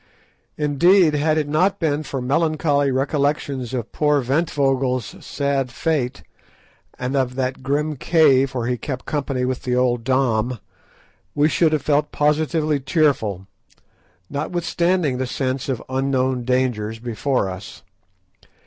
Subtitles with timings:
[0.57, 6.23] Indeed, had it not been for melancholy recollections of poor Ventvögel's sad fate,
[6.97, 10.59] and of that grim cave where he kept company with the old Dom,
[11.35, 13.45] we should have felt positively cheerful,
[14.27, 17.83] notwithstanding the sense of unknown dangers before us.